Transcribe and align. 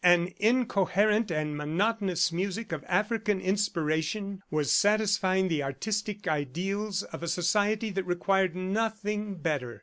An 0.03 0.33
incoherent 0.39 1.29
and 1.29 1.55
monotonous 1.55 2.31
music 2.31 2.71
of 2.71 2.83
African 2.87 3.39
inspiration 3.39 4.41
was 4.49 4.71
satisfying 4.71 5.47
the 5.47 5.61
artistic 5.61 6.27
ideals 6.27 7.03
of 7.03 7.21
a 7.21 7.27
society 7.27 7.91
that 7.91 8.05
required 8.07 8.55
nothing 8.55 9.35
better. 9.35 9.79